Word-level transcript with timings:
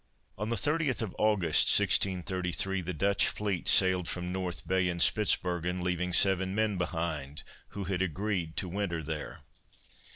On 0.35 0.49
the 0.49 0.55
30th 0.55 1.03
of 1.03 1.15
August 1.19 1.67
1633, 1.79 2.81
the 2.81 2.91
Dutch 2.91 3.27
fleet 3.27 3.67
sailed 3.67 4.07
from 4.07 4.31
North 4.31 4.67
Bay, 4.67 4.87
in 4.87 4.97
Spitzbergen, 4.99 5.83
leaving 5.83 6.11
seven 6.11 6.55
men 6.55 6.75
behind, 6.75 7.43
who 7.77 7.83
had 7.83 8.01
agreed 8.01 8.57
to 8.57 8.67
winter 8.67 9.03
there. 9.03 9.41